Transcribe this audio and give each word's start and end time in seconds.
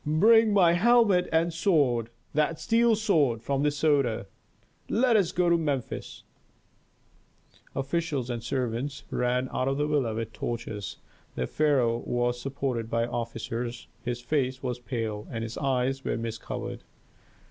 "Bring 0.03 0.51
my 0.51 0.73
helmet 0.73 1.29
and 1.31 1.53
sword 1.53 2.09
that 2.33 2.59
steel 2.59 2.95
sword 2.95 3.43
from 3.43 3.61
the 3.61 3.69
Soda. 3.69 4.25
Let 4.89 5.15
us 5.15 5.31
go 5.31 5.47
to 5.47 5.59
Memphis" 5.59 6.23
Officials 7.75 8.27
and 8.31 8.41
servants 8.43 9.03
ran 9.11 9.47
out 9.53 9.67
of 9.67 9.77
the 9.77 9.85
villa 9.85 10.15
with 10.15 10.33
torches. 10.33 10.97
The 11.35 11.45
pharaoh 11.45 11.99
was 11.99 12.41
supported 12.41 12.89
by 12.89 13.05
officers, 13.05 13.85
his 14.03 14.21
face 14.21 14.63
was 14.63 14.79
pale 14.79 15.27
and 15.29 15.43
his 15.43 15.55
eyes 15.59 16.03
were 16.03 16.17
mist 16.17 16.41
covered. 16.41 16.81